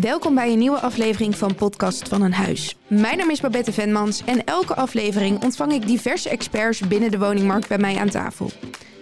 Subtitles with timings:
[0.00, 2.76] Welkom bij een nieuwe aflevering van Podcast van een Huis.
[2.86, 7.68] Mijn naam is Babette Venmans en elke aflevering ontvang ik diverse experts binnen de woningmarkt
[7.68, 8.50] bij mij aan tafel.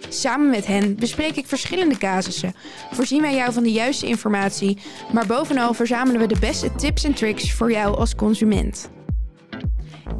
[0.09, 2.53] Samen met hen bespreek ik verschillende casussen,
[2.91, 4.77] voorzien wij jou van de juiste informatie,
[5.13, 8.89] maar bovenal verzamelen we de beste tips en tricks voor jou als consument.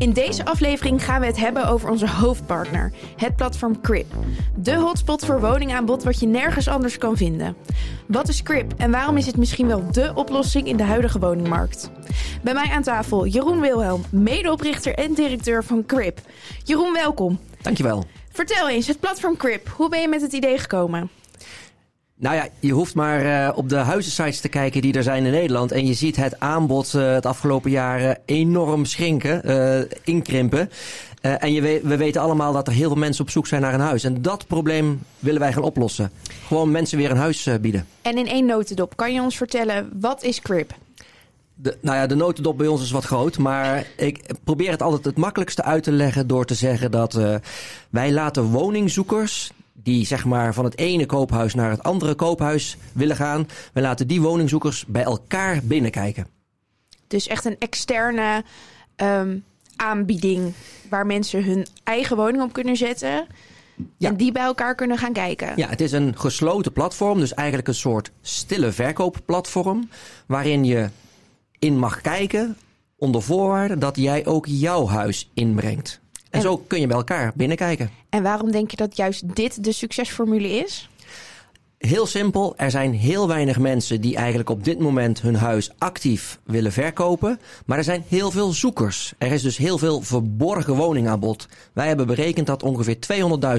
[0.01, 4.13] In deze aflevering gaan we het hebben over onze hoofdpartner, het platform Crip.
[4.55, 7.55] De hotspot voor woningaanbod wat je nergens anders kan vinden.
[8.07, 11.91] Wat is Crip en waarom is het misschien wel dé oplossing in de huidige woningmarkt?
[12.41, 16.19] Bij mij aan tafel Jeroen Wilhelm, medeoprichter en directeur van Crip.
[16.63, 17.39] Jeroen, welkom.
[17.61, 18.03] Dankjewel.
[18.31, 21.09] Vertel eens, het platform Crip, hoe ben je met het idee gekomen?
[22.21, 25.31] Nou ja, je hoeft maar uh, op de huizensites te kijken die er zijn in
[25.31, 25.71] Nederland.
[25.71, 30.69] En je ziet het aanbod uh, het afgelopen jaren enorm schrinken, uh, inkrimpen.
[31.21, 33.73] en je weet, we weten allemaal dat er heel veel mensen op zoek zijn naar
[33.73, 34.03] een huis.
[34.03, 36.11] En dat probleem willen wij gaan oplossen.
[36.47, 37.87] Gewoon mensen weer een huis bieden.
[38.01, 40.73] En in één notendop, kan je ons vertellen, wat is Crip?
[41.53, 43.37] De, nou ja, de notendop bij ons is wat groot.
[43.37, 47.19] Maar ik probeer het altijd het makkelijkste uit te leggen door te zeggen dat
[47.89, 53.15] wij laten woningzoekers die zeg maar van het ene koophuis naar het andere koophuis willen
[53.15, 53.47] gaan.
[53.73, 56.27] We laten die woningzoekers bij elkaar binnenkijken.
[57.07, 58.43] Dus echt een externe
[58.95, 59.43] um,
[59.75, 60.53] aanbieding
[60.89, 63.27] waar mensen hun eigen woning op kunnen zetten.
[63.97, 64.09] Ja.
[64.09, 65.53] En die bij elkaar kunnen gaan kijken.
[65.55, 67.19] Ja, het is een gesloten platform.
[67.19, 69.89] Dus eigenlijk een soort stille verkoopplatform.
[70.25, 70.89] Waarin je
[71.59, 72.57] in mag kijken
[72.95, 76.01] onder voorwaarde dat jij ook jouw huis inbrengt.
[76.31, 77.89] En, zo kun je bij elkaar binnenkijken.
[78.09, 80.89] En waarom denk je dat juist dit de succesformule is?
[81.77, 86.39] Heel simpel, er zijn heel weinig mensen die eigenlijk op dit moment hun huis actief
[86.43, 87.39] willen verkopen.
[87.65, 89.13] Maar er zijn heel veel zoekers.
[89.17, 91.47] Er is dus heel veel verborgen woningaanbod.
[91.73, 92.97] Wij hebben berekend dat ongeveer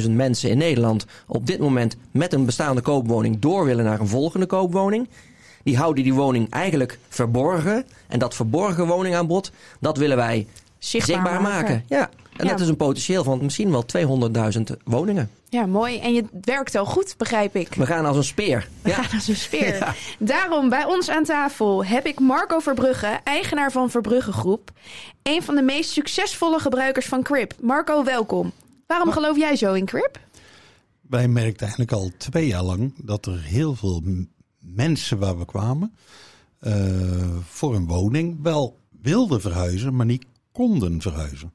[0.03, 4.09] 200.000 mensen in Nederland op dit moment met een bestaande koopwoning door willen naar een
[4.09, 5.09] volgende koopwoning.
[5.63, 7.85] Die houden die woning eigenlijk verborgen.
[8.09, 10.47] En dat verborgen woningaanbod, dat willen wij
[10.85, 11.75] zichtbaar, zichtbaar maken.
[11.75, 11.85] maken.
[11.89, 12.11] Ja.
[12.37, 13.85] En dat is een potentieel van misschien wel
[14.57, 15.31] 200.000 woningen.
[15.49, 15.99] Ja, mooi.
[15.99, 17.75] En je werkt wel goed, begrijp ik.
[17.75, 18.69] We gaan als een speer.
[18.83, 18.95] We ja.
[18.95, 19.97] gaan als een speer.
[20.19, 24.71] Daarom bij ons aan tafel heb ik Marco Verbrugge, eigenaar van Verbrugge Groep.
[25.23, 27.55] Een van de meest succesvolle gebruikers van Crip.
[27.61, 28.53] Marco, welkom.
[28.87, 30.21] Waarom geloof jij zo in Crip?
[31.01, 34.03] Wij merkten eigenlijk al twee jaar lang dat er heel veel
[34.59, 35.95] mensen waar we kwamen...
[36.61, 36.75] Uh,
[37.49, 41.53] voor een woning wel wilden verhuizen, maar niet konden verhuizen.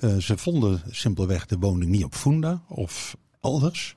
[0.00, 3.96] Uh, ze vonden simpelweg de woning niet op Funda of elders.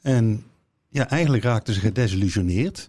[0.00, 0.44] En
[0.88, 2.88] ja, eigenlijk raakten ze gedesillusioneerd.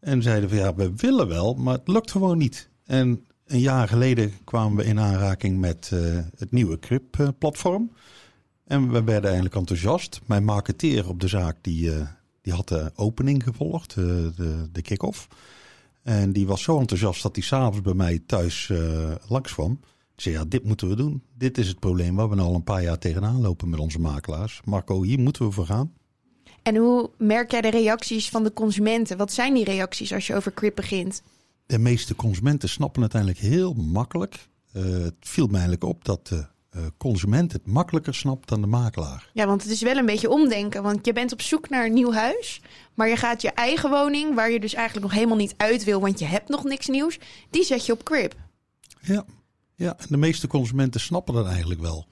[0.00, 2.68] En zeiden van ja, we willen wel, maar het lukt gewoon niet.
[2.84, 7.90] En een jaar geleden kwamen we in aanraking met uh, het nieuwe CRIP-platform.
[8.66, 10.20] En we werden eigenlijk enthousiast.
[10.26, 12.06] Mijn marketeer op de zaak die, uh,
[12.42, 15.28] die had de opening gevolgd, de, de kick-off.
[16.02, 18.72] En die was zo enthousiast dat hij s'avonds bij mij thuis
[19.28, 19.80] langs kwam
[20.20, 21.22] zei, ja, dit moeten we doen.
[21.34, 24.60] Dit is het probleem waar we al een paar jaar tegenaan lopen met onze makelaars.
[24.64, 25.92] Marco, hier moeten we voor gaan.
[26.62, 29.16] En hoe merk jij de reacties van de consumenten?
[29.16, 31.22] Wat zijn die reacties als je over CRIP begint?
[31.66, 34.48] De meeste consumenten snappen het eigenlijk heel makkelijk.
[34.72, 38.66] Uh, het viel mij eigenlijk op dat de uh, consument het makkelijker snapt dan de
[38.66, 39.30] makelaar.
[39.32, 40.82] Ja, want het is wel een beetje omdenken.
[40.82, 42.60] Want je bent op zoek naar een nieuw huis.
[42.94, 46.00] Maar je gaat je eigen woning, waar je dus eigenlijk nog helemaal niet uit wil,
[46.00, 47.18] want je hebt nog niks nieuws,
[47.50, 48.34] die zet je op Crip.
[49.00, 49.24] Ja,
[49.80, 52.06] ja, en de meeste consumenten snappen dat eigenlijk wel.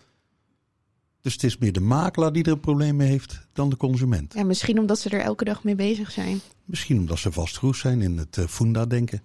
[1.20, 4.34] Dus het is meer de makelaar die er een probleem mee heeft dan de consument.
[4.34, 6.40] Ja, misschien omdat ze er elke dag mee bezig zijn.
[6.64, 9.22] Misschien omdat ze vastgoed zijn in het uh, Funda-denken.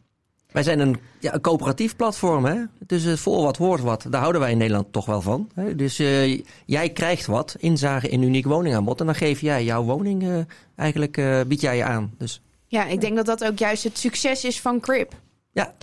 [0.51, 2.45] Wij zijn een, ja, een coöperatief platform.
[2.45, 2.63] Hè?
[2.85, 4.05] Dus uh, voor wat hoort wat.
[4.09, 5.49] Daar houden wij in Nederland toch wel van.
[5.53, 5.75] Hè?
[5.75, 8.99] Dus uh, jij krijgt wat, inzage in uniek woningaanbod.
[8.99, 10.39] En dan geef jij jouw woning, uh,
[10.75, 12.13] eigenlijk bied jij je aan.
[12.17, 15.21] Dus, ja, ik denk dat dat ook juist het succes is van Crip.
[15.51, 15.73] Ja.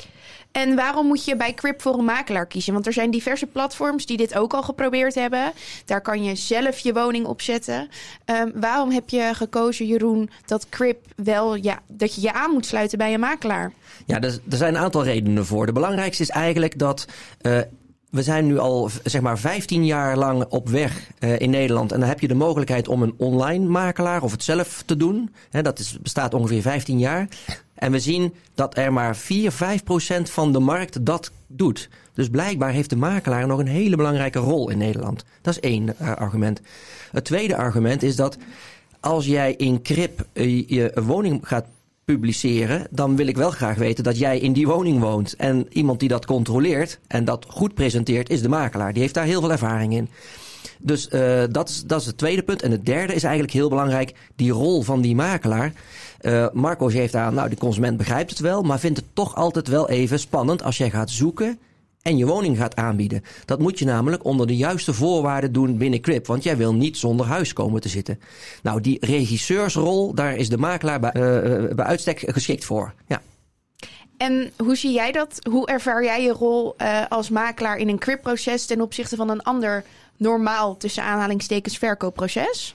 [0.53, 2.72] En waarom moet je bij Crip voor een makelaar kiezen?
[2.72, 5.53] Want er zijn diverse platforms die dit ook al geprobeerd hebben.
[5.84, 7.88] Daar kan je zelf je woning op zetten.
[8.25, 12.66] Um, waarom heb je gekozen, Jeroen, dat Crip wel ja, dat je je aan moet
[12.66, 13.72] sluiten bij een makelaar?
[14.07, 15.66] Ja, er, er zijn een aantal redenen voor.
[15.66, 17.07] De belangrijkste is eigenlijk dat.
[17.42, 17.59] Uh,
[18.10, 21.92] we zijn nu al zeg maar 15 jaar lang op weg uh, in Nederland.
[21.92, 25.34] En dan heb je de mogelijkheid om een online makelaar of het zelf te doen.
[25.51, 27.28] He, dat is, bestaat ongeveer 15 jaar.
[27.80, 31.88] En we zien dat er maar 4, 5 procent van de markt dat doet.
[32.15, 35.24] Dus blijkbaar heeft de makelaar nog een hele belangrijke rol in Nederland.
[35.41, 36.60] Dat is één uh, argument.
[37.12, 38.36] Het tweede argument is dat
[39.00, 41.66] als jij in Crip uh, je woning gaat
[42.04, 45.36] publiceren, dan wil ik wel graag weten dat jij in die woning woont.
[45.36, 48.92] En iemand die dat controleert en dat goed presenteert, is de makelaar.
[48.92, 50.09] Die heeft daar heel veel ervaring in.
[50.78, 52.62] Dus uh, dat, is, dat is het tweede punt.
[52.62, 55.72] En het derde is eigenlijk heel belangrijk, die rol van die makelaar.
[56.21, 59.69] Uh, Marco geeft aan, nou, de consument begrijpt het wel, maar vindt het toch altijd
[59.69, 61.59] wel even spannend als jij gaat zoeken
[62.03, 63.25] en je woning gaat aanbieden.
[63.45, 66.27] Dat moet je namelijk onder de juiste voorwaarden doen binnen Crip.
[66.27, 68.21] Want jij wil niet zonder huis komen te zitten.
[68.63, 72.95] Nou, die regisseursrol, daar is de makelaar bij, uh, bij uitstek geschikt voor.
[73.07, 73.23] Ja.
[74.16, 75.39] En hoe zie jij dat?
[75.51, 76.77] Hoe ervaar jij je rol
[77.09, 79.84] als makelaar in een Crip-proces ten opzichte van een ander
[80.16, 82.75] normaal tussen aanhalingstekens verkoopproces?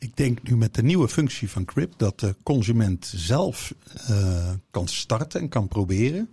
[0.00, 3.74] Ik denk nu met de nieuwe functie van Crip dat de consument zelf
[4.10, 6.28] uh, kan starten en kan proberen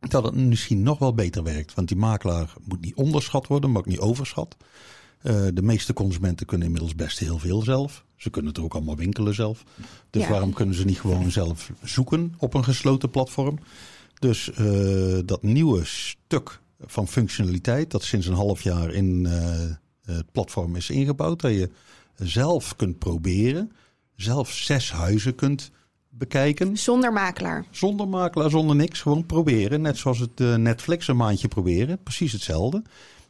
[0.00, 1.74] dat het misschien nog wel beter werkt.
[1.74, 4.56] Want die makelaar moet niet onderschat worden, maar ook niet overschat.
[5.22, 8.04] Uh, de meeste consumenten kunnen inmiddels best heel veel zelf.
[8.16, 9.64] Ze kunnen het ook allemaal winkelen zelf.
[10.10, 10.28] Dus ja.
[10.28, 13.58] waarom kunnen ze niet gewoon zelf zoeken op een gesloten platform?
[14.18, 19.24] Dus uh, dat nieuwe stuk van functionaliteit, dat sinds een half jaar in
[20.04, 21.70] het platform is ingebouwd, dat je
[22.16, 23.72] zelf kunt proberen,
[24.16, 25.70] zelf zes huizen kunt
[26.08, 26.76] bekijken.
[26.76, 27.64] Zonder makelaar.
[27.70, 29.00] Zonder makelaar, zonder niks.
[29.00, 29.80] Gewoon proberen.
[29.80, 32.02] Net zoals het uh, Netflix een maandje proberen.
[32.02, 32.82] Precies hetzelfde.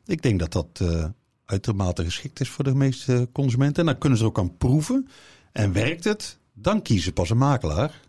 [0.06, 1.04] Ik denk dat dat uh,
[1.44, 3.80] uitermate geschikt is voor de meeste consumenten.
[3.80, 5.08] En dan kunnen ze ook aan proeven.
[5.52, 8.04] En werkt het, dan kiezen pas een makelaar.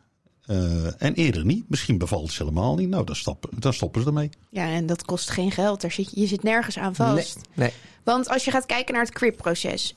[0.50, 1.69] Uh, en eerder niet.
[1.69, 2.89] Misschien bevalt het ze helemaal niet.
[2.89, 4.29] Nou, dan, stappen, dan stoppen ze ermee.
[4.50, 5.81] Ja, en dat kost geen geld.
[5.81, 7.35] Daar zit, je zit nergens aan vast.
[7.35, 7.71] Nee, nee.
[8.03, 9.95] Want als je gaat kijken naar het CRIP-proces.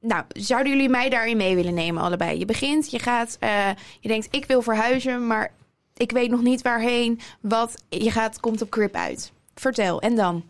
[0.00, 2.38] Nou, zouden jullie mij daarin mee willen nemen, allebei?
[2.38, 3.68] Je begint, je gaat, uh,
[4.00, 5.52] je denkt, ik wil verhuizen, maar
[5.96, 7.20] ik weet nog niet waarheen.
[7.40, 9.32] Wat, je gaat, komt op Crip uit.
[9.54, 10.44] Vertel, en dan?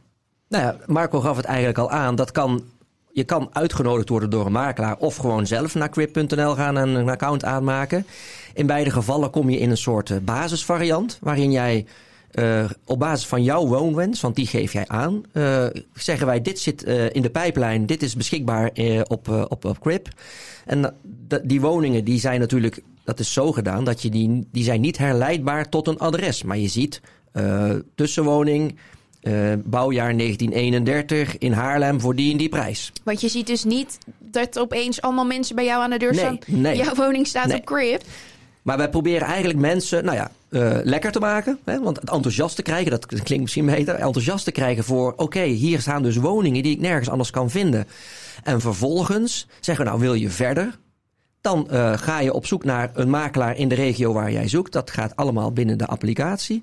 [0.49, 2.15] Nou ja, Marco gaf het eigenlijk al aan.
[2.15, 2.65] Dat kan,
[3.13, 7.09] je kan uitgenodigd worden door een makelaar of gewoon zelf naar crip.nl gaan en een
[7.09, 8.07] account aanmaken.
[8.55, 11.87] In beide gevallen kom je in een soort basisvariant waarin jij
[12.35, 16.59] uh, op basis van jouw woonwens, want die geef jij aan, uh, zeggen wij: dit
[16.59, 18.71] zit uh, in de pijplijn, dit is beschikbaar
[19.07, 20.09] op, op, op Crip.
[20.67, 20.95] En
[21.45, 24.99] die woningen die zijn natuurlijk, dat is zo gedaan dat je die, die zijn niet
[24.99, 26.43] herleidbaar tot een adres.
[26.43, 27.01] Maar je ziet
[27.95, 28.79] tussenwoning,
[29.65, 32.93] bouwjaar 1931 in Haarlem voor die en die prijs.
[33.05, 36.21] Want je ziet dus niet dat opeens allemaal mensen bij jou aan de deur nee,
[36.21, 36.39] staan.
[36.47, 36.77] Nee.
[36.77, 37.57] Jouw woning staat nee.
[37.57, 38.03] op Crip.
[38.69, 41.59] Maar wij proberen eigenlijk mensen, nou ja, uh, lekker te maken.
[41.65, 41.81] Hè?
[41.81, 43.95] Want het enthousiast te krijgen, dat klinkt misschien beter.
[43.95, 47.87] Enthousiast te krijgen voor, oké, hier staan dus woningen die ik nergens anders kan vinden.
[48.43, 50.79] En vervolgens zeggen we, nou wil je verder?
[51.41, 54.73] Dan uh, ga je op zoek naar een makelaar in de regio waar jij zoekt.
[54.73, 56.63] Dat gaat allemaal binnen de applicatie.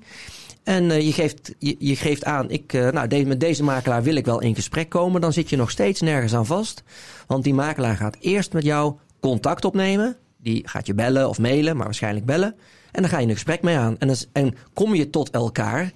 [0.62, 4.40] En uh, je, geeft, je, geeft aan, ik, nou, met deze makelaar wil ik wel
[4.40, 5.20] in gesprek komen.
[5.20, 6.82] Dan zit je nog steeds nergens aan vast.
[7.26, 10.16] Want die makelaar gaat eerst met jou contact opnemen.
[10.46, 12.54] Die gaat je bellen of mailen, maar waarschijnlijk bellen.
[12.92, 13.98] En dan ga je een gesprek mee aan.
[13.98, 15.92] En, en kom je tot elkaar,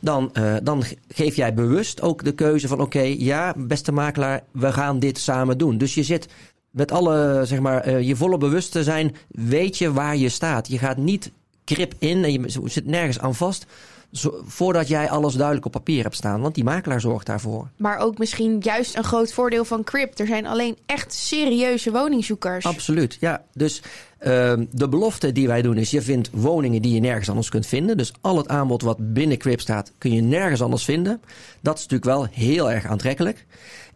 [0.00, 4.72] dan, uh, dan geef jij bewust ook de keuze van: oké, ja, beste makelaar, we
[4.72, 5.78] gaan dit samen doen.
[5.78, 6.28] Dus je zit
[6.70, 10.68] met alle, zeg maar, uh, je volle bewustzijn, weet je waar je staat.
[10.68, 11.30] Je gaat niet
[11.64, 13.66] krip in en je zit nergens aan vast.
[14.12, 16.40] Zo, voordat jij alles duidelijk op papier hebt staan.
[16.40, 17.68] Want die makelaar zorgt daarvoor.
[17.76, 20.18] Maar ook misschien juist een groot voordeel van Crip.
[20.18, 22.64] Er zijn alleen echt serieuze woningzoekers.
[22.64, 23.42] Absoluut, ja.
[23.52, 23.82] Dus
[24.20, 25.90] uh, de belofte die wij doen is...
[25.90, 27.96] je vindt woningen die je nergens anders kunt vinden.
[27.96, 29.92] Dus al het aanbod wat binnen Crip staat...
[29.98, 31.20] kun je nergens anders vinden.
[31.60, 33.46] Dat is natuurlijk wel heel erg aantrekkelijk.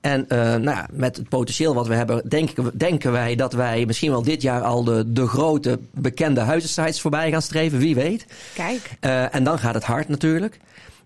[0.00, 3.86] En uh, nou ja, met het potentieel wat we hebben, denken, denken wij dat wij
[3.86, 7.78] misschien wel dit jaar al de, de grote bekende huizensites voorbij gaan streven.
[7.78, 8.26] Wie weet.
[8.54, 8.96] Kijk.
[9.00, 10.58] Uh, en dan gaat het hard natuurlijk.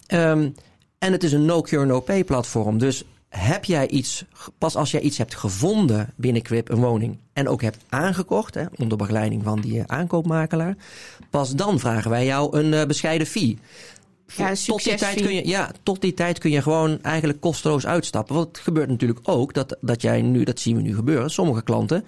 [0.08, 0.54] Um,
[0.99, 2.78] en het is een no-cure, no-pay platform.
[2.78, 4.25] Dus heb jij iets,
[4.59, 8.64] pas als jij iets hebt gevonden binnen Quip, een woning, en ook hebt aangekocht, hè,
[8.76, 10.76] onder begeleiding van die aankoopmakelaar,
[11.30, 13.59] pas dan vragen wij jou een uh, bescheiden fee.
[14.37, 17.87] Ja, tot die tijd kun je, ja, tot die tijd kun je gewoon eigenlijk kosteloos
[17.87, 18.35] uitstappen.
[18.35, 21.62] Want het gebeurt natuurlijk ook dat, dat jij nu, dat zien we nu gebeuren, sommige
[21.62, 22.04] klanten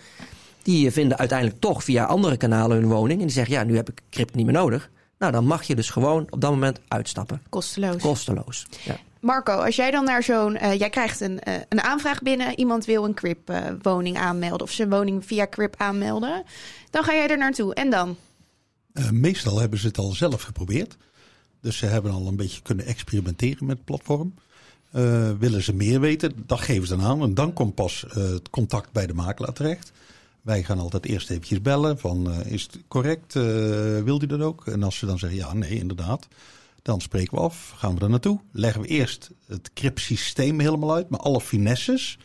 [0.62, 3.90] die vinden uiteindelijk toch via andere kanalen hun woning en die zeggen ja, nu heb
[3.90, 4.90] ik crypto niet meer nodig.
[5.18, 7.42] Nou, dan mag je dus gewoon op dat moment uitstappen.
[7.48, 8.02] Kosteloos.
[8.02, 8.66] Kosteloos.
[8.84, 8.96] Ja.
[9.20, 10.54] Marco, als jij dan naar zo'n.
[10.54, 12.58] Uh, jij krijgt een, uh, een aanvraag binnen.
[12.58, 14.66] Iemand wil een CRIP-woning uh, aanmelden.
[14.66, 16.42] of zijn woning via CRIP aanmelden.
[16.90, 17.74] Dan ga jij er naartoe.
[17.74, 18.16] En dan?
[19.10, 20.96] Meestal hebben ze het al zelf geprobeerd.
[21.60, 24.34] Dus ze hebben al een beetje kunnen experimenteren met het platform.
[25.38, 27.22] Willen ze meer weten, dat geven ze dan aan.
[27.22, 29.92] En dan komt pas het contact bij de makelaar terecht.
[30.42, 33.32] Wij gaan altijd eerst eventjes bellen van is het correct,
[34.04, 34.66] wilt u dat ook?
[34.66, 36.28] En als ze dan zeggen ja, nee, inderdaad.
[36.88, 38.40] Dan spreken we af, gaan we er naartoe.
[38.52, 42.18] Leggen we eerst het CRIP-systeem helemaal uit, met alle finesses.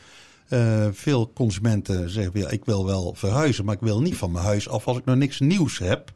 [0.92, 4.70] veel consumenten zeggen ja, ik wil wel verhuizen, maar ik wil niet van mijn huis
[4.70, 6.14] af als ik nog niks nieuws heb.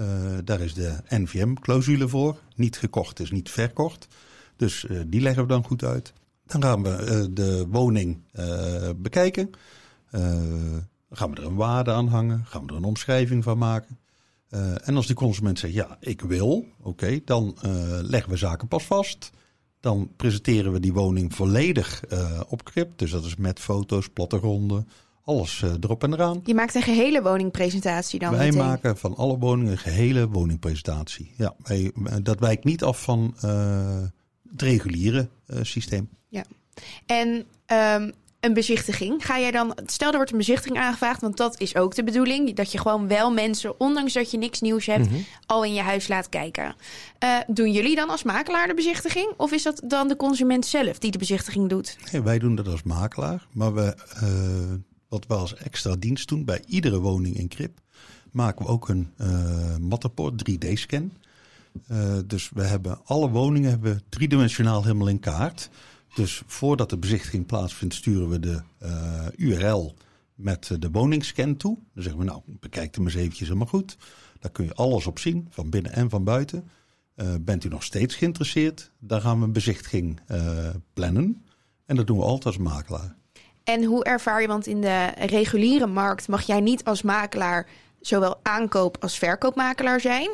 [0.00, 0.06] Uh,
[0.44, 2.38] daar is de NVM-clausule voor.
[2.56, 4.08] Niet gekocht is niet verkocht.
[4.56, 6.12] Dus uh, die leggen we dan goed uit.
[6.46, 9.50] Dan gaan we eh, de woning eh, bekijken.
[10.10, 10.22] Eh,
[11.10, 12.44] gaan we er een waarde aan hangen?
[12.44, 13.98] Gaan we er een omschrijving van maken?
[14.52, 18.68] Eh, en als die consument zegt, ja, ik wil, oké, dan eh, leggen we zaken
[18.68, 19.30] pas vast.
[19.80, 22.98] Dan presenteren we die woning volledig eh, op Crip.
[22.98, 24.88] Dus dat is met foto's, plattegronden,
[25.24, 26.40] alles erop en eraan.
[26.44, 28.66] Je maakt een gehele woningpresentatie dan Wij meteen.
[28.66, 31.32] maken van alle woningen een gehele woningpresentatie.
[31.36, 31.92] Ja, wij,
[32.22, 33.34] dat wijkt niet af van
[34.50, 35.28] het reguliere
[35.62, 36.08] systeem.
[37.06, 38.10] En ehm,
[38.42, 39.26] een bezichtiging.
[39.26, 42.54] Ga jij dan, stel er wordt een bezichtiging aangevraagd, want dat is ook de bedoeling.
[42.54, 45.18] Dat je gewoon wel mensen, ondanks dat je niks nieuws hebt, Mhm.
[45.46, 46.74] al in je huis laat kijken.
[47.18, 49.32] Eh, doen jullie dan als makelaar de bezichtiging?
[49.36, 51.96] Of is dat dan de consument zelf die de bezichtiging doet?
[52.12, 53.46] Nee, wij doen dat als makelaar.
[53.52, 57.78] Maar we, eh, wat we als extra dienst doen bij iedere woning in Krip,
[58.32, 61.12] maken we ook een eh Matterport 3D-scan.
[61.88, 65.68] Eh, dus we hebben alle woningen hebben we driedimensionaal helemaal in kaart.
[66.14, 69.94] Dus voordat de bezichtiging plaatsvindt, sturen we de eh, URL
[70.34, 71.78] met de woningscan toe.
[71.94, 73.96] Dan zeggen we, nou, bekijk hem eens eventjes goed.
[74.40, 76.70] Daar kun je alles op zien, van binnen en van buiten.
[77.14, 78.90] Eh, bent u nog steeds geïnteresseerd?
[78.98, 81.44] Dan gaan we een bezichtiging eh, plannen.
[81.86, 83.16] En dat doen we altijd als makelaar.
[83.64, 87.68] En hoe ervaar je, want in de reguliere markt mag jij niet als makelaar
[88.02, 90.30] zowel aankoop als verkoopmakelaar zijn.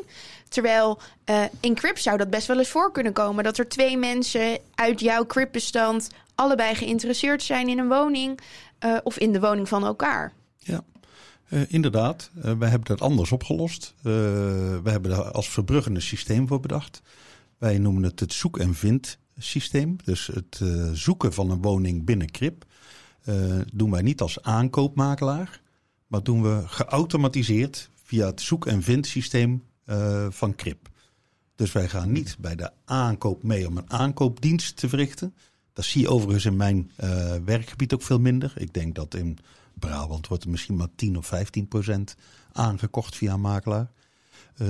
[0.48, 3.96] Terwijl eh, in Crip zou dat best wel eens voor kunnen komen dat er twee
[3.96, 8.40] mensen uit jouw Crip-bestand allebei geïnteresseerd zijn in een woning
[8.78, 10.32] eh, of in de woning van elkaar.
[10.58, 10.84] Ja,
[11.48, 12.30] Eh, inderdaad.
[12.34, 13.94] Wij hebben dat anders opgelost.
[14.02, 17.02] Wij hebben daar als verbruggende systeem voor bedacht.
[17.58, 19.96] Wij noemen het het zoek- en vind systeem.
[20.04, 20.60] Dus het
[20.92, 22.64] zoeken van een woning binnen Crip
[23.72, 25.60] doen wij niet als aankoopmakelaar,
[26.08, 30.88] maar doen we geautomatiseerd via het zoek- en vind systeem eh, van Crip.
[31.54, 35.34] Dus wij gaan niet bij de aankoop mee om een aankoopdienst te verrichten.
[35.72, 38.52] Dat zie je overigens in mijn eh, werkgebied ook veel minder.
[38.56, 39.38] Ik denk dat in
[39.74, 42.16] Brabant wordt er misschien maar 10 of 15 procent
[42.52, 43.90] aangekocht via een makelaar.
[44.56, 44.66] Eh,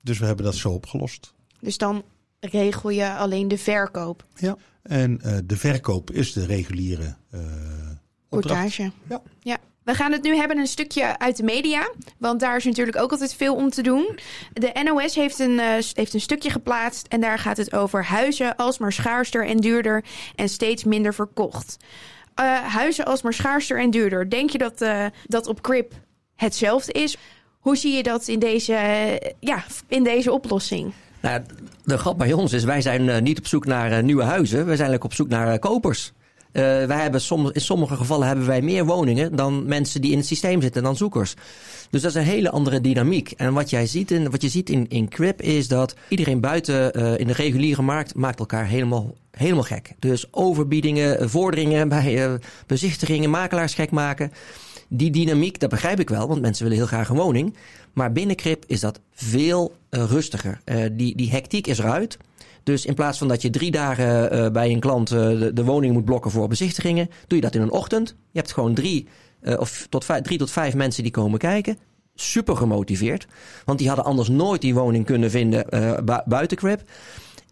[0.00, 1.34] dus we hebben dat zo opgelost.
[1.60, 2.02] Dus dan
[2.40, 4.56] regel je alleen de verkoop, Ja.
[4.82, 7.48] En de verkoop is de reguliere opdracht.
[8.28, 8.92] portage.
[9.08, 9.22] Ja.
[9.40, 9.58] ja.
[9.90, 11.90] We gaan het nu hebben een stukje uit de media.
[12.18, 14.18] Want daar is natuurlijk ook altijd veel om te doen.
[14.52, 17.06] De NOS heeft een, eh, heeft een stukje geplaatst.
[17.06, 20.04] En daar gaat het over huizen alsmaar schaarster en duurder.
[20.34, 21.76] En steeds minder verkocht.
[22.34, 24.30] Eh, huizen alsmaar schaarster en duurder.
[24.30, 25.92] Denk je dat eh, dat op Crip
[26.36, 27.16] hetzelfde is?
[27.58, 28.72] Hoe zie je dat in deze,
[29.40, 30.92] ja, in deze oplossing?
[31.20, 31.42] Nou,
[31.84, 34.58] de grap bij ons is, wij zijn niet op zoek naar nieuwe huizen.
[34.58, 36.12] We zijn eigenlijk op zoek naar kopers.
[36.52, 37.20] Eh, wij hebben
[37.52, 40.96] in sommige gevallen hebben wij meer woningen dan mensen die in het systeem zitten, dan
[40.96, 41.34] zoekers.
[41.90, 43.30] Dus dat is een hele andere dynamiek.
[43.30, 46.92] En wat, jij ziet in, wat je ziet in, in Crip is dat iedereen buiten
[46.92, 49.92] eh, in de reguliere markt maakt elkaar helemaal, helemaal gek.
[49.98, 54.32] Dus overbiedingen, eh, vorderingen bij bezichtigingen, makelaars gek maken.
[54.88, 57.56] Die dynamiek, dat begrijp ik wel, want mensen willen heel graag een woning.
[57.92, 60.60] Maar binnen Crip is dat veel rustiger.
[60.92, 62.18] Die, die hectiek is eruit.
[62.62, 65.18] Dus in plaats van dat je drie dagen eh, bij een klant eh,
[65.54, 68.08] de, woning moet blokken voor bezichtigingen, doe je dat in een ochtend.
[68.30, 69.08] Je hebt gewoon drie,
[69.40, 71.78] eh, of tot vijf, drie tot vijf mensen die komen kijken.
[72.14, 73.26] Super gemotiveerd.
[73.64, 75.64] Want die hadden anders nooit die woning kunnen vinden
[76.04, 76.82] bu- buiten Crip.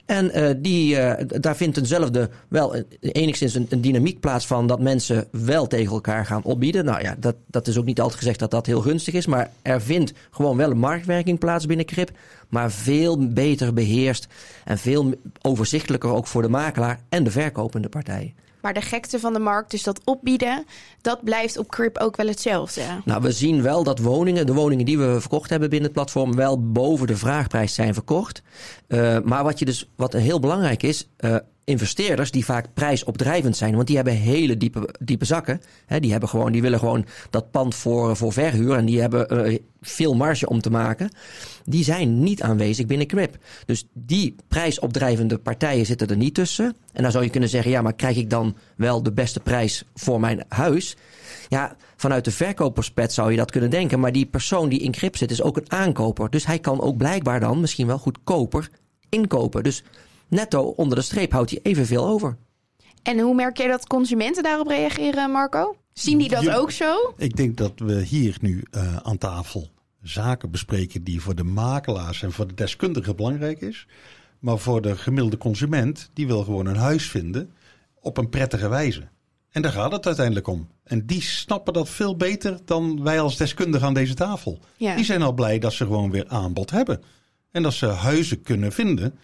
[0.09, 5.27] En eh, die, eh, daar vindt eenzelfde wel enigszins een, dynamiek plaats van dat mensen
[5.31, 6.85] wel tegen elkaar gaan opbieden.
[6.85, 9.27] Nou ja, dat, dat is ook niet altijd gezegd dat dat heel gunstig is.
[9.27, 12.11] Maar er vindt gewoon wel een marktwerking plaats binnen Crip.
[12.49, 14.27] Maar veel beter beheerst
[14.65, 18.35] en veel overzichtelijker ook voor de makelaar en de verkopende partij.
[18.61, 20.65] Maar de gekte van de markt, dus dat opbieden,
[21.01, 22.83] dat blijft op Crip ook wel hetzelfde.
[23.05, 26.35] Nou, we zien wel dat woningen, de woningen die we verkocht hebben binnen het platform,
[26.35, 28.43] wel boven de vraagprijs zijn verkocht.
[28.89, 31.37] Uh, maar wat, je dus, wat heel belangrijk is, uh,
[31.69, 35.61] investeerders die vaak prijsopdrijvend zijn, want die hebben hele diepe, diepe zakken.
[36.01, 39.59] Die, hebben gewoon, die willen gewoon dat pand voor, voor verhuur en die hebben uh,
[39.81, 41.11] veel marge om te maken.
[41.65, 43.37] Die zijn niet aanwezig binnen Crip.
[43.67, 46.77] Dus die prijsopdrijvende partijen zitten er niet tussen.
[46.93, 49.85] En dan zou je kunnen zeggen, ja, maar krijg ik dan wel de beste prijs
[49.95, 50.97] voor mijn huis?
[51.49, 54.01] Ja, vanuit de verkoperspet zou je dat kunnen denken.
[54.01, 56.31] Maar die persoon die in Crip zit is ook een aankoper.
[56.31, 58.69] Dus hij kan ook blijkbaar dan misschien wel goedkoper
[59.09, 59.63] inkopen.
[59.63, 59.83] Dus
[60.29, 62.37] netto onder de streep houdt hij evenveel over.
[63.03, 65.77] En hoe merk jij dat consumenten daarop reageren, Marco?
[65.93, 67.15] Zien die dat Ja, ook zo?
[67.17, 69.71] Ik denk dat we hier nu uh, aan tafel
[70.03, 73.87] zaken bespreken die voor de makelaars en voor de deskundigen belangrijk is.
[74.39, 77.53] Maar voor de gemiddelde consument, die wil gewoon een huis vinden
[78.01, 79.09] op een prettige wijze.
[79.51, 80.69] En daar gaat het uiteindelijk om.
[80.85, 84.59] En die snappen dat veel beter dan wij als deskundigen aan deze tafel.
[84.77, 84.97] Ja.
[84.97, 87.03] Die zijn al blij dat ze gewoon weer aanbod hebben.
[87.51, 89.19] En dat ze huizen kunnen vinden.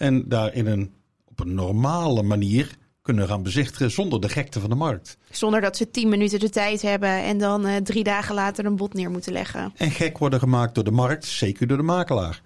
[0.00, 0.92] En daar in een,
[1.24, 5.18] op een normale manier kunnen gaan bezichtigen zonder de gekte van de markt.
[5.30, 8.76] Zonder dat ze tien minuten de tijd hebben en dan uh, drie dagen later een
[8.76, 9.72] bod neer moeten leggen.
[9.76, 12.42] En gek worden gemaakt door de markt, zeker door de makelaar.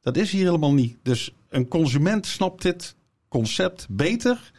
[0.00, 0.96] Dat is hier helemaal niet.
[1.02, 2.94] Dus een consument snapt dit
[3.28, 4.52] concept beter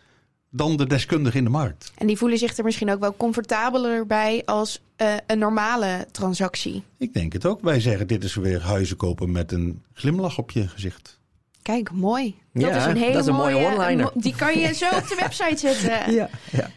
[0.49, 1.91] dan de deskundige in de markt.
[1.97, 6.83] En die voelen zich er misschien ook wel comfortabeler bij als uh, een normale transactie.
[6.97, 7.61] Ik denk het ook.
[7.61, 11.19] Wij zeggen dit is weer huizen kopen met een glimlach op je gezicht.
[11.65, 12.35] Kijk, mooi.
[12.53, 14.03] Dat Ja, is een hele dat is een mooie, mooie one-liner.
[14.03, 16.13] mo- Die kan je zo op de website zetten.
[16.13, 16.69] Ja, ja.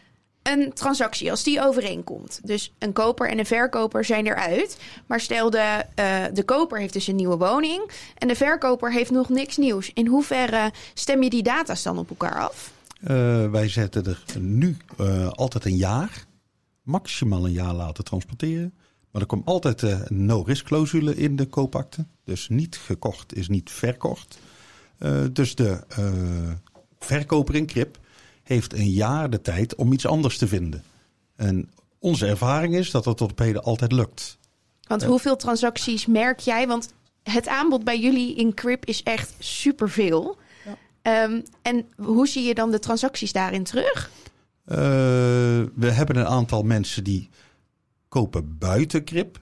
[0.42, 2.40] Een transactie, als die overeenkomt.
[2.45, 4.78] Dus een koper en een verkoper zijn eruit.
[5.07, 7.90] Maar stel de, eh, de koper heeft dus een nieuwe woning.
[8.18, 9.90] En de verkoper heeft nog niks nieuws.
[9.95, 12.73] In hoeverre stem je die data's dan op elkaar af?
[13.00, 16.25] Eh, wij zetten er nu eh, altijd een jaar,
[16.83, 18.75] maximaal een jaar laten transporteren.
[19.11, 22.07] Maar er komt altijd een no-risk clausule in de koopakte.
[22.25, 24.38] Dus niet gekocht is niet verkocht.
[24.99, 26.11] Eh, dus de eh,
[26.99, 27.99] verkoper in Krip
[28.43, 30.83] heeft een jaar de tijd om iets anders te vinden.
[31.37, 34.38] En onze ervaring is dat dat tot op heden altijd lukt.
[34.88, 36.67] Want hoeveel transacties merk jij?
[36.67, 40.37] Want het aanbod bij jullie in Crip is echt superveel.
[41.02, 44.11] Ehm, en hoe zie je dan de transacties daarin terug?
[44.64, 44.76] Eh,
[45.75, 47.28] we hebben een aantal mensen die
[48.09, 49.40] kopen buiten Krip.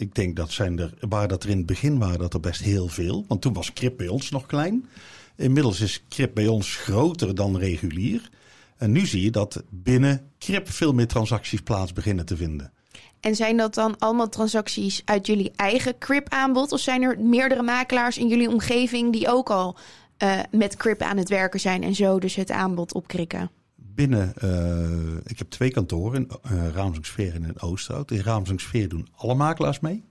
[0.00, 2.60] Ik denk dat zijn er, waar dat er in het begin waren, dat er best
[2.60, 3.24] heel veel.
[3.28, 4.88] Want toen was Krip bij ons nog klein.
[5.36, 8.30] Inmiddels is Krip bij ons groter dan regulier.
[8.76, 12.72] En nu zie je dat binnen Krip veel meer transacties plaats beginnen te vinden.
[13.20, 16.72] En zijn dat dan allemaal transacties uit jullie eigen Crip-aanbod?
[16.72, 19.76] Of zijn er meerdere makelaars in jullie omgeving die ook al
[20.16, 23.50] eh, met Crip aan het werken zijn en zo dus het aanbod opkrikken?
[23.94, 28.10] Binnen, eh, ik heb twee kantoren, in uh, en in Oosterhout.
[28.10, 30.04] In Raamsungsfeer doen alle makelaars mee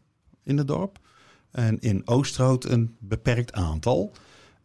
[0.44, 1.00] in het dorp.
[1.52, 4.12] En in Oosterhout een beperkt aantal.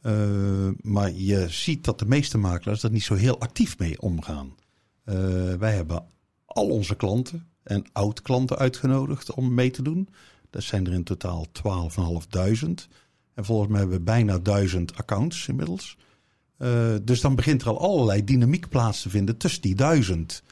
[0.02, 4.54] Uh, maar je ziet dat de meeste makelaars er niet zo heel actief mee omgaan.
[5.58, 6.06] Wij hebben
[6.44, 10.08] al onze klanten en oud-klanten uitgenodigd om mee te doen.
[10.50, 12.88] Dat zijn er in totaal 12.500.
[13.34, 15.96] En volgens mij hebben we bijna 1000 accounts inmiddels.
[16.58, 20.42] Uh, dus dan begint er al allerlei dynamiek plaats te vinden tussen die duizend.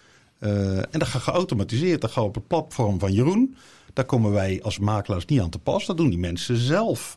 [0.41, 2.01] Uh, en dat gaat geautomatiseerd.
[2.01, 3.57] Dat gaat op het platform van Jeroen.
[3.93, 5.87] Daar komen wij als makelaars niet aan te pas.
[5.87, 7.17] Dat doen die mensen zelf.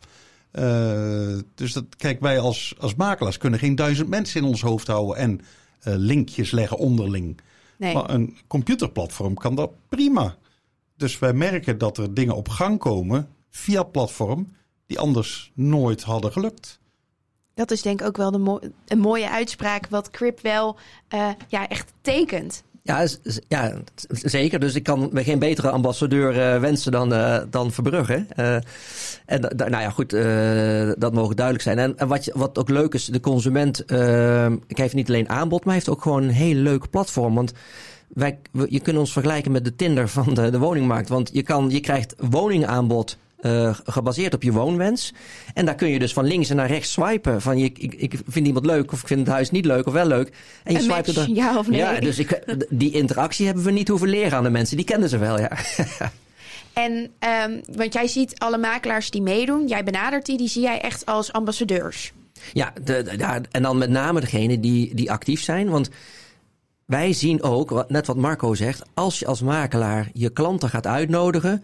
[0.54, 4.88] Uh, dus dat, kijk, wij als, als makelaars kunnen geen duizend mensen in ons hoofd
[4.88, 5.42] houden en
[5.84, 7.40] linkjes leggen onderling.
[7.78, 7.94] Nee.
[7.94, 10.36] Maar een computerplatform kan dat prima.
[10.98, 14.54] Dus wij merken dat er dingen op gang komen via het platform
[14.86, 16.80] die anders nooit hadden gelukt.
[17.56, 20.78] Dat is denk ik ook wel een mooie uitspraak wat Crip wel
[21.14, 22.64] uh, ja, echt tekent.
[22.82, 23.08] Ja,
[23.48, 23.74] ja,
[24.10, 24.60] zeker.
[24.60, 28.26] Dus ik kan geen betere ambassadeur uh, wensen dan, uh, dan Verbrugge.
[29.26, 30.10] En nou ja, goed,
[31.02, 31.80] dat mogen duidelijk zijn.
[31.80, 33.84] En, wat, wat ook leuk is, de consument
[34.68, 37.36] heeft niet alleen aanbod, maar heeft ook gewoon een heel leuk platform.
[37.36, 37.54] Want
[38.08, 38.40] wij,
[38.70, 41.10] je kunt ons vergelijken met de Tinder van de, de woningmarkt.
[41.10, 45.14] Want je, kan, je krijgt woningaanbod uh, gebaseerd op je woonwens.
[45.54, 47.42] En daar kun je dus van links naar rechts swipen.
[47.42, 49.94] Van je, ik, ik vind iemand leuk of ik vind het huis niet leuk of
[49.94, 50.32] wel leuk.
[50.64, 51.30] En je swipe er.
[51.30, 51.80] Ja of nee?
[51.80, 54.78] Ja, dus ik, die interactie hebben we niet hoeven leren aan de mensen.
[54.78, 55.52] Die kenden ze wel, ja.
[56.74, 60.82] En, um, want jij ziet alle makelaars die meedoen, jij benadert die, die zie jij
[60.82, 62.14] echt als ambassadeurs.
[62.54, 65.70] Ja, de, de, ja en dan met name degene die, die actief zijn.
[65.70, 65.90] Want
[66.86, 71.64] wij zien ook, net wat Marco zegt, als je als makelaar je klanten gaat uitnodigen,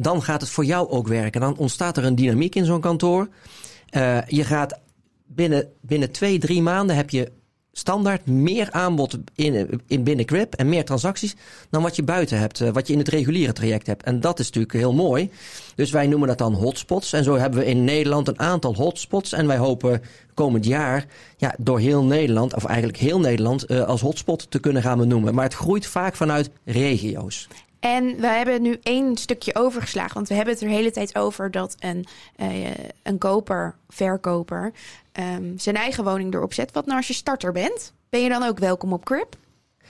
[0.00, 1.40] dan gaat het voor jou ook werken.
[1.40, 3.28] Dan ontstaat er een dynamiek in zo'n kantoor.
[3.90, 4.78] Uh, je gaat
[5.26, 7.32] binnen, binnen twee, drie maanden heb je
[7.72, 11.36] standaard meer aanbod in, in binnen Grip en meer transacties
[11.70, 14.02] dan wat je buiten hebt, uh, wat je in het reguliere traject hebt.
[14.02, 15.30] En dat is natuurlijk heel mooi.
[15.74, 17.12] Dus wij noemen dat dan hotspots.
[17.12, 19.32] En zo hebben we in Nederland een aantal hotspots.
[19.32, 20.02] En wij hopen
[20.34, 21.06] komend jaar
[21.36, 25.34] ja, door heel Nederland, of eigenlijk heel Nederland, uh, als hotspot te kunnen gaan benoemen.
[25.34, 27.48] Maar het groeit vaak vanuit regio's.
[27.80, 30.14] En we hebben nu één stukje overgeslagen.
[30.14, 32.66] Want we hebben het er de hele tijd over dat een, uh,
[33.02, 34.72] een koper, verkoper,
[35.36, 36.72] um, zijn eigen woning erop zet.
[36.72, 37.92] Wat nou als je starter bent?
[38.08, 39.36] Ben je dan ook welkom op Crip?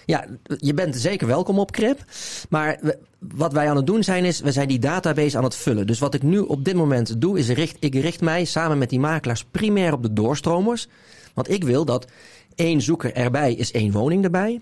[0.05, 0.25] Ja,
[0.57, 2.05] je bent zeker welkom op Crip.
[2.49, 2.81] Maar
[3.19, 5.87] wat wij aan het doen zijn, is we zijn die database aan het vullen.
[5.87, 8.91] Dus wat ik nu op dit moment doe, is richt, ik richt mij samen met
[8.91, 10.89] die makelaars primair op de doorstromers.
[11.35, 12.07] Want ik wil dat
[12.55, 14.61] één zoeker erbij is één woning erbij.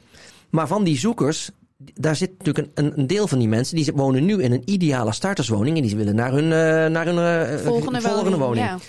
[0.51, 4.25] Maar van die zoekers daar zit natuurlijk een, een, deel van die mensen die wonen
[4.25, 6.51] nu in een ideale starterswoning en die willen naar hun, uh,
[6.87, 8.67] naar hun uh, volgende, volgende woning.
[8.67, 8.81] woning.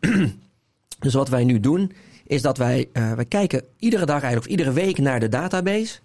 [0.00, 0.26] Ja.
[1.06, 1.92] dus wat wij nu doen,
[2.26, 5.98] is dat wij, uh, wij kijken iedere dag eigenlijk of iedere week naar de database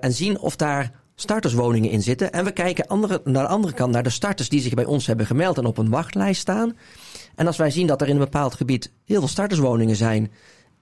[0.00, 2.32] en zien of daar starterswoningen in zitten.
[2.32, 5.06] En we kijken andere, naar de andere kant naar de starters die zich bij ons
[5.06, 6.76] hebben gemeld en op een wachtlijst staan.
[7.34, 10.32] En als wij zien dat er in een bepaald gebied heel veel starterswoningen zijn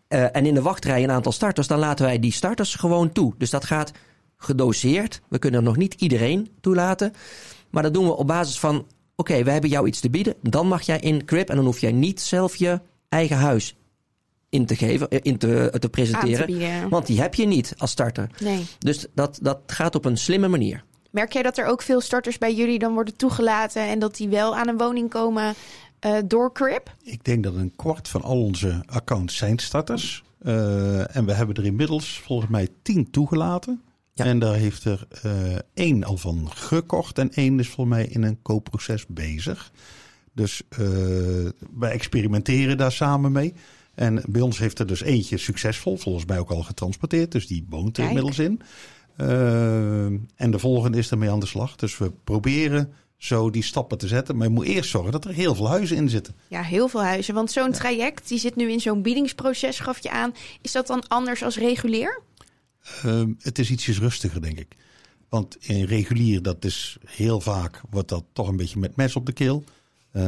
[0.09, 3.35] eh, en in de wachtrij een aantal starters, dan laten wij die starters gewoon toe.
[3.38, 3.92] Dus dat gaat
[4.44, 5.20] gedoseerd.
[5.28, 7.12] We kunnen nog niet iedereen toelaten.
[7.70, 10.35] Maar dat doen we op basis van: oké, we hebben jou iets te bieden.
[10.42, 13.76] Dan mag jij in Crib en dan hoef jij niet zelf je eigen huis
[14.48, 16.40] in te geven, eh, in te, te presenteren.
[16.40, 16.88] Aan te bieden.
[16.88, 18.30] Want die heb je niet als starter.
[18.40, 18.66] Nee.
[18.78, 20.85] Dus dat, dat gaat op een slimme manier.
[21.11, 24.28] Merk jij dat er ook veel starters bij jullie dan worden toegelaten en dat die
[24.28, 25.54] wel aan een woning komen
[25.98, 26.94] eh, door Crib?
[27.02, 30.24] Ik denk dat een kwart van al onze accounts zijn starters.
[30.42, 33.83] Uh, en we hebben er inmiddels volgens mij tien toegelaten.
[34.14, 34.24] Ja.
[34.24, 35.33] En daar heeft er uh,
[35.74, 39.72] één al van gekocht en één is volgens mij in een koopproces bezig.
[40.33, 40.62] Dus
[41.74, 43.55] wij experimenteren daar samen mee.
[43.94, 47.33] En bij ons heeft er dus eentje succesvol, volgens mij ook al getransporteerd.
[47.33, 48.61] Dus die woont er inmiddels in.
[49.16, 50.05] Uh,
[50.37, 51.77] en de volgende is ermee aan de slag.
[51.77, 54.37] Dus we proberen zo die stappen te zetten.
[54.37, 56.35] Maar je moet eerst zorgen dat er heel veel huizen in zitten.
[56.48, 57.35] Ja, heel veel huizen.
[57.35, 60.35] Want zo'n traject, die zit nu in zo'n biedingsproces, gaf je aan.
[60.61, 62.22] Is dat dan anders als regulier?
[63.07, 64.77] Uh, het is ietsjes rustiger, denk ik.
[65.29, 69.27] Want in regulier, dat is heel vaak, wordt dat toch een beetje met mes op
[69.27, 69.64] de keel.
[70.12, 70.23] Uh,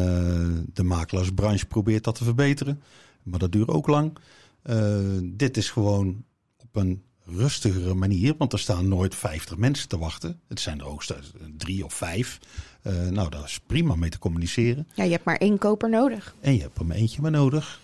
[0.73, 2.83] de makelaarsbranche probeert dat te verbeteren.
[3.23, 4.19] Maar dat duurt ook lang.
[4.65, 6.25] Uh, dit is gewoon
[6.57, 8.35] op een rustigere manier.
[8.39, 10.41] Want er staan nooit 50 mensen te wachten.
[10.49, 11.05] Het zijn er ook
[11.57, 12.39] drie of vijf.
[12.83, 14.89] Uh, nou, daar is prima mee te communiceren.
[14.95, 16.35] Ja, je hebt maar één koper nodig.
[16.41, 17.81] En je hebt er maar eentje maar nodig.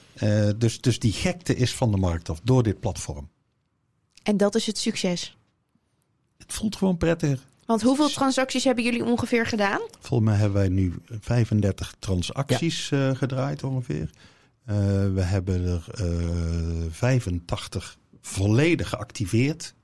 [0.57, 3.29] Dus, dus die gekte is van de markt af door dit platform.
[4.23, 5.37] En dat is het succes.
[6.39, 7.47] Het voelt gewoon prettig.
[7.67, 9.81] Want hoeveel transacties hebben jullie ongeveer gedaan?
[10.01, 13.09] Volgens mij hebben wij nu 35 transacties ja.
[13.09, 14.11] uh, gedraaid ongeveer.
[14.71, 14.77] Uh,
[15.15, 19.75] we hebben er uh, 85 volledig geactiveerd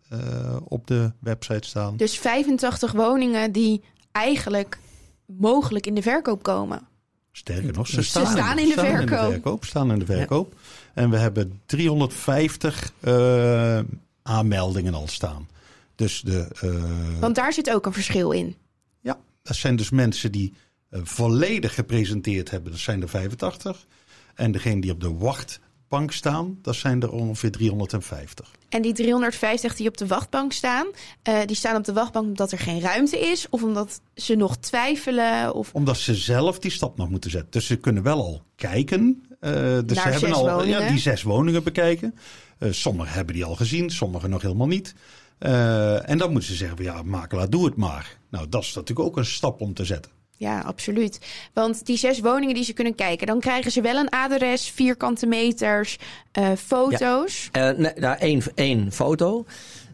[0.64, 1.96] op de website staan.
[1.96, 4.78] Dus 85 woningen die eigenlijk
[5.26, 6.88] mogelijk in de verkoop komen.
[7.32, 9.18] Sterker nog, ze, ze staan, staan, in, de, staan verkoop.
[9.18, 9.64] in de verkoop.
[9.64, 10.52] Staan in de verkoop.
[10.54, 11.02] Ja.
[11.02, 13.80] En we hebben 350 uh,
[14.28, 15.48] aanmeldingen al staan.
[15.94, 18.56] Dus de, uh, Want daar zit ook een verschil in.
[19.00, 20.54] Ja, dat zijn dus mensen die
[20.90, 22.70] uh, volledig gepresenteerd hebben.
[22.70, 23.86] Dat zijn er 85.
[24.34, 28.50] En degene die op de wachtbank staan, dat zijn er ongeveer 350.
[28.68, 30.86] En die 350 die op de wachtbank staan,
[31.28, 33.46] uh, die staan op de wachtbank omdat er geen ruimte is?
[33.50, 35.54] Of omdat ze nog twijfelen?
[35.54, 35.70] Of...
[35.72, 37.50] Omdat ze zelf die stap nog moeten zetten.
[37.50, 39.22] Dus ze kunnen wel al kijken.
[39.40, 39.52] Uh,
[39.84, 40.80] dus Naar ze hebben al woningen.
[40.80, 42.14] ja, die zes woningen bekijken.
[42.58, 44.94] Uh, sommigen hebben die al gezien, sommigen nog helemaal niet.
[45.40, 48.16] Uh, en dan moeten ze zeggen, ja, makelaar, doe het maar.
[48.30, 50.12] Nou, dat is natuurlijk ook een stap om te zetten.
[50.36, 51.20] Ja, absoluut.
[51.52, 55.26] Want die zes woningen die ze kunnen kijken, dan krijgen ze wel een adres, vierkante
[55.26, 55.98] meters,
[56.38, 57.48] uh, foto's.
[57.52, 57.72] Ja.
[57.72, 59.46] Uh, nee, nou, één, één foto.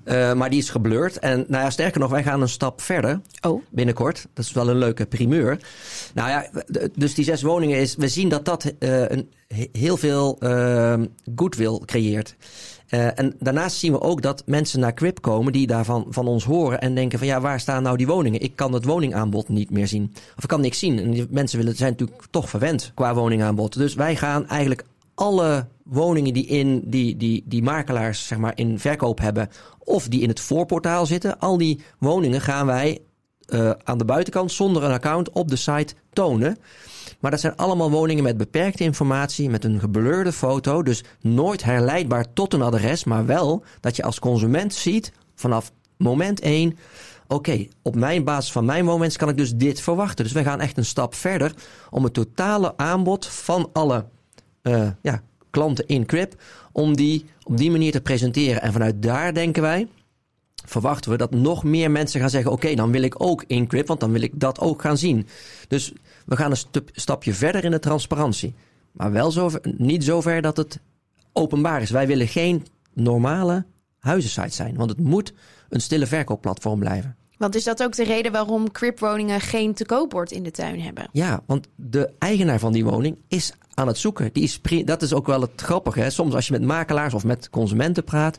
[0.05, 1.19] Uh, maar die is geblurred.
[1.19, 3.21] En nou ja, sterker nog, wij gaan een stap verder.
[3.40, 3.62] Oh.
[3.71, 4.27] Binnenkort.
[4.33, 5.59] Dat is wel een leuke primeur.
[6.14, 6.47] Nou ja,
[6.95, 7.97] dus die zes woningen is.
[7.97, 9.31] We zien dat dat uh, een,
[9.73, 10.95] heel veel uh,
[11.37, 12.37] goodwill creëert.
[12.90, 16.45] Uh, en daarnaast zien we ook dat mensen naar Crib komen die daarvan van ons
[16.45, 18.40] horen en denken van ja, waar staan nou die woningen?
[18.40, 20.12] Ik kan het woningaanbod niet meer zien.
[20.37, 20.99] Of ik kan niks zien.
[20.99, 23.79] En die mensen willen, zijn natuurlijk toch verwend qua woningaanbod.
[23.79, 28.79] Dus wij gaan eigenlijk alle woningen die in die, die, die makelaars zeg maar, in
[28.79, 29.48] verkoop hebben
[29.79, 33.00] of die in het voorportaal zitten, al die woningen gaan wij
[33.48, 36.59] uh, aan de buitenkant zonder een account op de site tonen.
[37.20, 40.83] Maar dat zijn allemaal woningen met beperkte informatie, met een geblurde foto.
[40.83, 46.40] Dus nooit herleidbaar tot een adres, maar wel dat je als consument ziet vanaf moment
[46.40, 46.79] 1.
[47.29, 50.24] Oké, op mijn basis van mijn moment kan ik dus dit verwachten.
[50.24, 51.55] Dus wij gaan echt een stap verder
[51.90, 54.05] om het totale aanbod van alle
[54.64, 56.35] uh, ja, klanten in Crib,
[56.72, 58.62] om die op die manier te presenteren.
[58.62, 59.88] En vanuit daar denken wij,
[60.64, 63.87] verwachten we dat nog meer mensen gaan zeggen: Oké, dan wil ik ook in Crib,
[63.87, 65.27] want dan wil ik dat ook gaan zien.
[65.68, 65.92] Dus
[66.27, 68.55] we gaan een st stapje verder in de transparantie.
[68.92, 70.81] Maar wel zover, niet zover dat het
[71.33, 71.90] openbaar is.
[71.90, 73.64] Wij willen geen normale
[73.98, 75.33] huizensite zijn, want het moet
[75.68, 77.16] een stille verkoopplatform blijven.
[77.38, 81.09] Want is dat ook de reden waarom Crib-woningen geen te koopbord in de tuin hebben?
[81.12, 84.31] Ja, want de eigenaar van die woning is aan het zoeken.
[84.33, 86.01] Die is dat is ook wel het grappige.
[86.01, 86.11] Hè?
[86.11, 88.38] Soms als je met makelaars of met consumenten praat,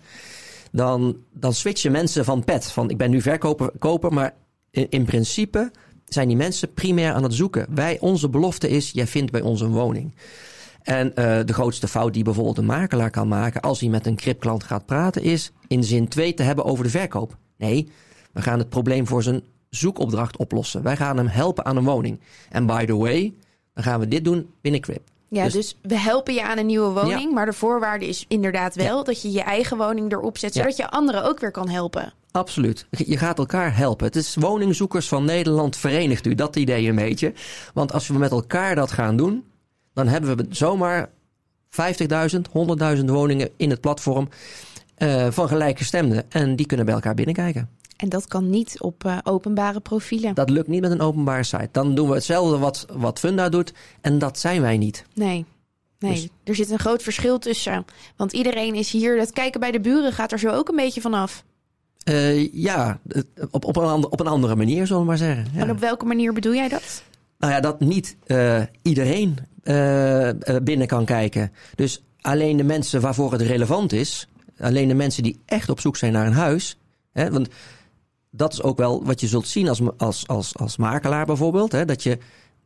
[0.71, 2.71] dan, dan switchen mensen van pet.
[2.71, 4.33] Van ik ben nu verkoper, koper, maar
[4.71, 5.71] in, in principe
[6.05, 7.65] zijn die mensen primair aan het zoeken.
[7.69, 10.15] Wij, onze belofte is, jij vindt bij ons een woning.
[10.81, 14.15] En uh, de grootste fout die bijvoorbeeld een makelaar kan maken als hij met een
[14.15, 17.37] cripklant gaat praten, is in zin 2 te hebben over de verkoop.
[17.57, 17.91] Nee,
[18.35, 20.83] we gaan het probleem voor zijn zoekopdracht oplossen.
[20.83, 22.19] Wij gaan hem helpen aan een woning.
[22.49, 23.33] En by the way,
[23.73, 25.01] dan gaan we dit doen binnen Crip.
[25.29, 27.21] Ja, dus, dus, we helpen je aan een nieuwe woning.
[27.21, 27.29] Ja.
[27.31, 29.03] Maar de voorwaarde is inderdaad wel ja.
[29.03, 30.53] dat je je eigen woning erop zet.
[30.53, 30.85] Zodat ja.
[30.85, 32.13] je anderen ook weer kan helpen.
[32.31, 32.85] Absoluut.
[32.89, 34.05] Je gaat elkaar helpen.
[34.05, 36.35] Het is woningzoekers van Nederland verenigt u.
[36.35, 37.33] Dat idee een beetje.
[37.73, 39.43] Want als we met elkaar dat gaan doen,
[39.93, 41.09] dan hebben we zomaar
[41.69, 41.77] 50.000,
[42.97, 44.29] 100.000 woningen in het platform
[44.97, 46.31] uh, van gelijkgestemden.
[46.31, 47.69] En die kunnen bij elkaar binnenkijken.
[47.95, 50.35] En dat kan niet op uh, openbare profielen.
[50.35, 51.69] Dat lukt niet met een openbare site.
[51.71, 53.73] Dan doen we hetzelfde wat, wat Funda doet.
[54.01, 55.05] En dat zijn wij niet.
[55.13, 55.45] Nee.
[55.99, 56.27] Nee, dus...
[56.43, 57.85] er zit een groot verschil tussen.
[58.15, 59.17] Want iedereen is hier.
[59.17, 61.43] Dat kijken bij de buren gaat er zo ook een beetje vanaf.
[62.09, 62.99] Uh, ja,
[63.51, 65.47] op, op, een, op een andere manier, zullen we maar zeggen.
[65.53, 65.59] Ja.
[65.59, 67.03] En op welke manier bedoel jij dat?
[67.37, 69.37] Nou ja, dat niet uh, iedereen
[70.63, 71.51] binnen kan kijken.
[71.75, 74.27] Dus alleen de mensen waarvoor het relevant is,
[74.59, 76.77] alleen de mensen die echt op zoek zijn naar een huis.
[77.11, 77.47] Hè, want
[78.35, 81.71] dat is ook wel wat je zult zien als, als, als, als makelaar bijvoorbeeld.
[81.71, 82.17] Hè, dat je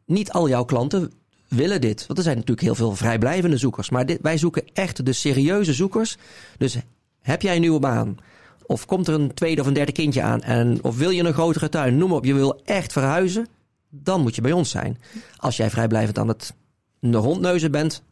[0.05, 1.11] niet al jouw klanten
[1.47, 2.05] willen dit.
[2.05, 3.89] Want er zijn natuurlijk heel veel vrijblijvende zoekers.
[3.89, 6.17] Maar wij zoeken echt de serieuze zoekers.
[6.57, 6.77] Dus
[7.21, 8.17] heb jij een nieuwe baan?
[8.65, 10.41] Of komt er een tweede of een derde kindje aan?
[10.41, 11.97] En, of wil je een grotere tuin?
[11.97, 13.47] Noem op, je wil echt verhuizen?
[13.89, 14.97] Dan moet je bij ons zijn.
[15.37, 16.53] Als jij vrijblijvend aan het
[17.01, 18.03] rondneuzen bent,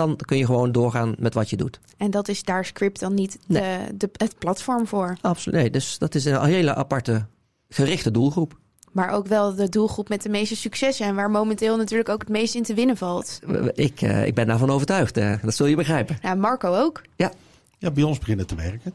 [0.00, 1.80] dan kun je gewoon doorgaan met wat je doet.
[1.96, 5.16] En dat is daar Script dan niet de, de, het platform voor?
[5.20, 5.70] Absoluut, nee.
[5.70, 7.26] Dus dat is een hele aparte
[7.68, 8.58] gerichte doelgroep.
[8.92, 11.06] Maar ook wel de doelgroep met de meeste successen.
[11.06, 13.40] En waar momenteel natuurlijk ook het meest in te winnen valt.
[13.74, 15.18] Ik, uh, ik ben daarvan overtuigd.
[15.18, 16.18] Uh, dat zul je begrijpen.
[16.22, 17.02] Ja, Marco ook.
[17.16, 17.32] Ja.
[17.78, 18.94] Ja, bij ons beginnen te werken.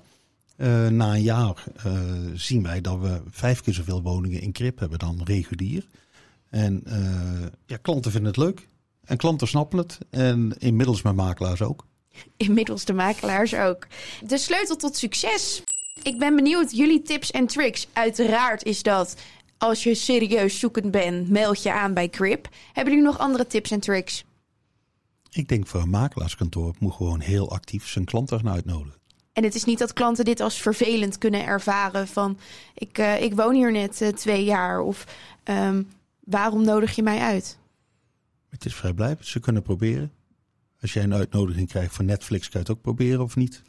[0.57, 1.63] Uh, na een jaar
[2.33, 5.85] zien wij dat we vijf keer zoveel woningen in Krip hebben dan regulier.
[6.49, 6.83] En
[7.65, 8.67] ja, klanten vinden het leuk.
[9.05, 9.97] En klanten snappen het.
[10.09, 11.85] En inmiddels mijn makelaars ook.
[12.37, 13.87] Inmiddels de makelaars ook.
[14.25, 15.63] De sleutel tot succes.
[16.03, 17.87] Ik ben benieuwd, jullie tips en tricks.
[17.93, 19.15] Uiteraard is dat
[19.57, 22.49] als je serieus zoekend bent, meld je aan bij Crip.
[22.73, 24.23] Hebben jullie nog andere tips en tricks?
[25.31, 28.99] Ik denk voor een makelaarskantoor moet gewoon heel actief zijn klanten gaan uitnodigen.
[29.33, 32.37] En het is niet dat klanten dit als vervelend kunnen ervaren van
[32.73, 35.05] ik, uh, ik woon hier net uh, twee jaar of
[35.43, 35.87] um,
[36.19, 37.57] waarom nodig je mij uit?
[38.55, 39.27] Het is vrijblijvend.
[39.27, 40.11] Ze kunnen proberen.
[40.81, 43.61] Als jij een uitnodiging krijgt voor Netflix, kan je het ook proberen of niet?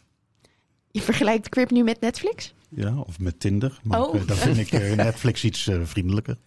[0.91, 2.55] Je vergelijkt Crip nu met Netflix?
[2.69, 3.81] Ja, of met Tinder.
[3.83, 4.27] Maar oh.
[4.27, 6.39] dan vind ik uh, Netflix iets uh, vriendelijker.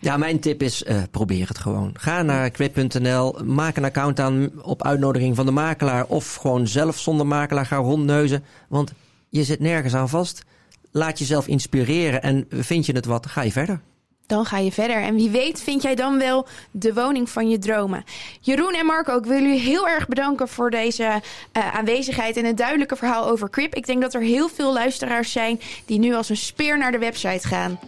[0.00, 1.90] Ja, mijn tip is uh, probeer het gewoon.
[1.98, 6.06] Ga naar quip.nl, maak een account aan op uitnodiging van de makelaar.
[6.06, 8.44] Of gewoon zelf zonder makelaar ga rondneuzen.
[8.68, 8.92] Want
[9.28, 10.44] je zit nergens aan vast.
[10.90, 13.80] Laat jezelf inspireren en vind je het wat, ga je verder
[14.26, 14.96] dan ga je verder.
[14.96, 18.04] En wie weet vind jij dan wel de woning van je dromen.
[18.40, 22.56] Jeroen en Marco, ik wil jullie heel erg bedanken voor deze uh, aanwezigheid en het
[22.56, 23.74] duidelijke verhaal over Crip.
[23.74, 26.98] Ik denk dat er heel veel luisteraars zijn die nu als een speer naar de
[26.98, 27.78] website gaan.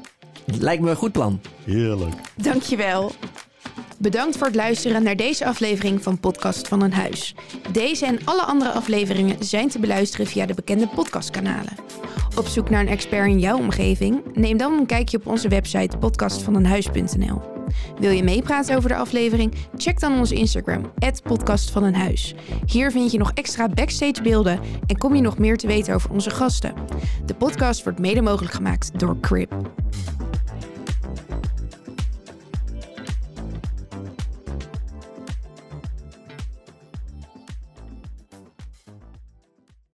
[0.44, 1.40] Lijkt me een goed plan.
[1.64, 2.14] Heerlijk.
[2.36, 3.12] Dankjewel.
[3.98, 7.34] Bedankt voor het luisteren naar deze aflevering van Podcast van een Huis.
[7.72, 11.76] Deze en alle andere afleveringen zijn te beluisteren via de bekende podcastkanalen.
[12.36, 14.22] Op zoek naar een expert in jouw omgeving?
[14.32, 17.40] Neem dan een kijkje op onze website podcastvaneenhuis.nl.
[17.98, 19.54] Wil je meepraten over de aflevering?
[19.76, 20.92] Check dan onze Instagram,
[21.22, 22.34] @podcastvaneenhuis.
[22.66, 26.10] Hier vind je nog extra backstage beelden en kom je nog meer te weten over
[26.10, 26.74] onze gasten.
[27.26, 29.52] De podcast wordt mede mogelijk gemaakt door Crib.